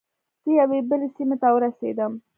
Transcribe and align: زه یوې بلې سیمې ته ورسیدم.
زه 0.43 0.51
یوې 0.59 0.79
بلې 0.89 1.07
سیمې 1.15 1.35
ته 1.41 1.47
ورسیدم. 1.55 2.11